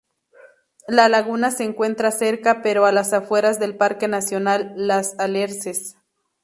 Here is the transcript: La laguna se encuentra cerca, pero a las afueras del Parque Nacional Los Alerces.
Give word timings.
La 0.87 1.07
laguna 1.09 1.51
se 1.51 1.63
encuentra 1.63 2.09
cerca, 2.09 2.63
pero 2.63 2.87
a 2.87 2.91
las 2.91 3.13
afueras 3.13 3.59
del 3.59 3.77
Parque 3.77 4.07
Nacional 4.07 4.73
Los 4.75 5.13
Alerces. 5.19 5.95